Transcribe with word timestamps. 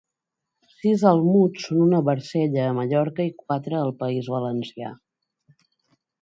Sis 0.75 1.01
almuds 1.09 1.67
són 1.67 1.83
una 1.87 1.99
barcella 2.07 2.63
a 2.69 2.71
Mallorca 2.79 3.27
i 3.29 3.35
quatre 3.43 3.79
al 3.83 3.93
País 4.01 4.31
Valencià. 4.37 4.91